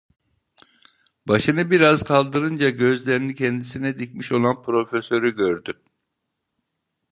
Başını 1.27 1.71
biraz 1.71 2.03
kaldırınca, 2.03 2.69
gözlerini 2.69 3.35
kendisine 3.35 3.99
dikmiş 3.99 4.31
olan 4.31 4.61
Profesör’ü 4.63 5.35
gördü. 5.35 5.81